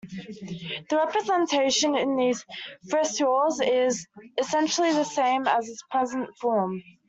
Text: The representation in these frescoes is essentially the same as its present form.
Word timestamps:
The 0.89 0.97
representation 0.97 1.95
in 1.95 2.15
these 2.15 2.43
frescoes 2.89 3.59
is 3.61 4.07
essentially 4.35 4.93
the 4.93 5.03
same 5.03 5.45
as 5.45 5.69
its 5.69 5.83
present 5.91 6.35
form. 6.37 6.81